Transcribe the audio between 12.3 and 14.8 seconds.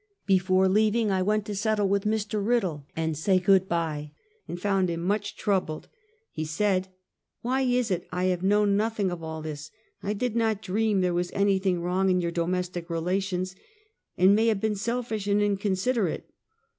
do mestic relations, and may have been